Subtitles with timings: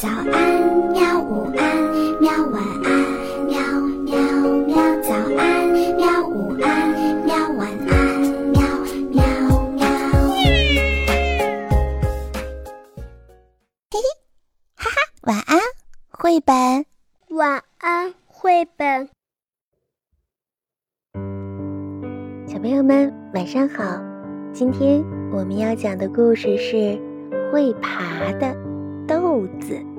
[0.00, 0.24] 早安，
[0.92, 1.20] 喵！
[1.20, 1.76] 午安，
[2.22, 2.32] 喵！
[2.46, 2.88] 晚安，
[3.44, 3.60] 喵
[4.06, 4.16] 喵
[4.66, 4.72] 喵！
[5.02, 6.26] 早安，喵！
[6.26, 6.88] 午安，
[7.26, 7.36] 喵！
[7.58, 8.62] 晚安，喵
[9.10, 9.20] 喵
[9.72, 9.84] 喵！
[13.90, 14.00] 嘿嘿，
[14.74, 15.58] 哈哈，晚安，
[16.08, 16.86] 绘本。
[17.36, 19.06] 晚安，绘本。
[22.46, 24.00] 小朋友们，晚上好！
[24.54, 26.98] 今天我们要讲的故事是
[27.52, 28.56] 会爬的
[29.06, 29.89] 豆子。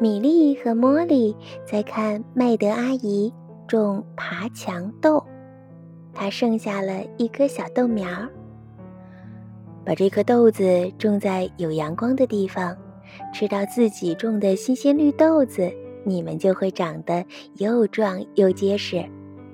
[0.00, 1.34] 米莉和茉莉
[1.66, 3.32] 在看麦德阿姨
[3.66, 5.24] 种爬墙豆，
[6.14, 8.28] 她剩下了一颗小豆苗儿。
[9.84, 12.76] 把这颗豆子种在有阳光的地方，
[13.34, 15.68] 吃到自己种的新鲜绿豆子，
[16.04, 17.24] 你们就会长得
[17.56, 19.04] 又壮又结实。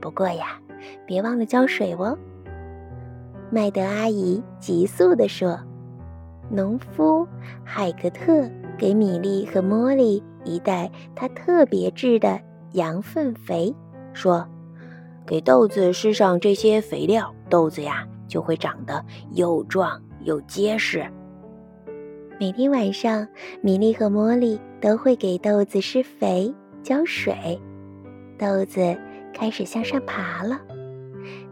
[0.00, 0.58] 不过呀，
[1.06, 2.18] 别忘了浇水哦。
[3.48, 5.56] 麦德阿姨急速地说
[6.50, 7.28] ：“农夫
[7.62, 8.50] 海格特
[8.82, 12.40] 给米莉和茉莉。”一袋他特别制的
[12.72, 13.72] 羊粪肥，
[14.12, 14.44] 说
[15.24, 21.06] ：“给豆子施上这些肥料，豆子呀就会长得又壮又结实。”
[22.40, 23.24] 每天晚上，
[23.60, 27.32] 米莉和茉莉都会给豆子施肥、浇水。
[28.36, 28.98] 豆子
[29.32, 30.60] 开始向上爬了，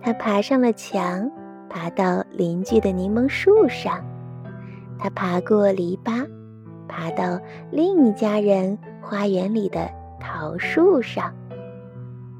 [0.00, 1.30] 它爬上了墙，
[1.68, 4.02] 爬到邻居的柠檬树上，
[4.98, 6.26] 它爬过篱笆。
[6.88, 7.38] 爬到
[7.70, 11.34] 另一家人花园里的桃树上，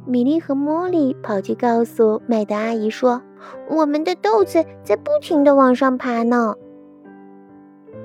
[0.06, 3.22] 米莉和茉莉跑去告诉麦德阿姨说
[3.70, 6.54] ：“我们的豆子在不停地往上爬呢。”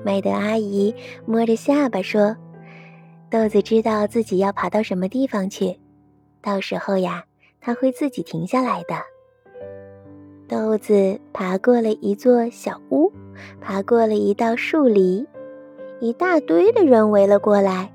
[0.04, 2.36] 麦德阿姨摸着下巴说
[3.30, 5.80] ：“豆子知道自己要爬到什么地方去，
[6.42, 7.24] 到时候呀，
[7.60, 8.94] 它会自己停下来的。”
[10.46, 13.10] 豆子爬过了一座小屋，
[13.62, 15.26] 爬过了一道树篱。
[16.04, 17.90] 一大堆的人围了过来，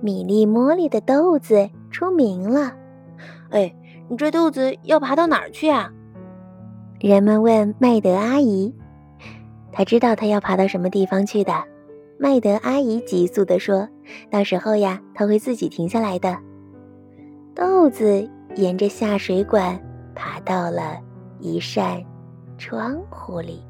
[0.00, 2.72] 米粒茉莉的豆子出名了。
[3.50, 3.74] 哎，
[4.08, 5.92] 你这豆子要爬到哪儿去啊？
[7.00, 8.72] 人们问麦德阿姨，
[9.72, 11.52] 她知道她要爬到什么地方去的。
[12.16, 13.88] 麦德阿姨急速地说
[14.30, 16.38] ：“到时候呀，她会自己停下来的。”
[17.56, 19.76] 豆子沿着下水管
[20.14, 20.96] 爬到了
[21.40, 22.00] 一扇
[22.56, 23.64] 窗户里。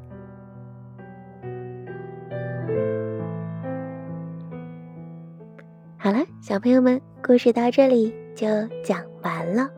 [6.09, 8.47] 好了，小朋友们，故事到这里就
[8.83, 9.69] 讲完了。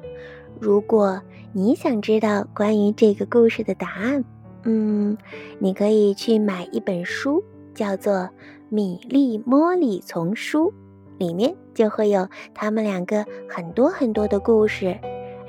[0.62, 1.22] 如果
[1.52, 4.24] 你想知道关于这个故事的答案，
[4.64, 5.18] 嗯，
[5.60, 7.44] 你可以去买一本书，
[7.74, 8.14] 叫做
[8.70, 10.70] 《米粒茉莉丛书》，
[11.18, 14.98] 里面就会有他们两个很多很多的故事。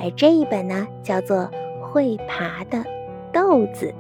[0.01, 1.37] 而这一本呢，叫做
[1.81, 2.85] 《会爬的
[3.33, 3.95] 豆子》。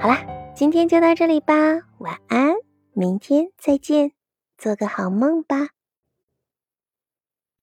[0.00, 0.18] 好啦，
[0.52, 1.54] 今天就到这里吧，
[1.98, 2.56] 晚安。
[2.94, 4.12] 明天再见，
[4.58, 5.68] 做个好梦吧。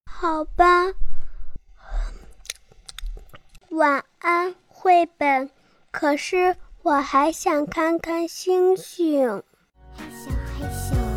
[0.06, 0.94] 好吧，
[3.70, 5.52] 晚安，绘本。
[5.92, 9.44] 可是我还想看看星星。
[9.96, 11.09] 害羞害羞。